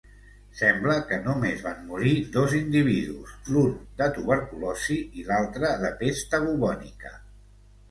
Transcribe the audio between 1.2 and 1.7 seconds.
només